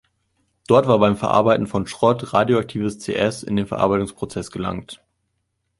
Dort 0.65 0.87
war 0.87 0.97
beim 0.97 1.15
Verarbeiten 1.15 1.67
von 1.67 1.85
Schrott 1.85 2.33
radioaktives 2.33 2.97
Cs 2.97 3.43
in 3.43 3.55
den 3.55 3.67
Verarbeitungsprozess 3.67 4.49
gelangt. 4.49 4.99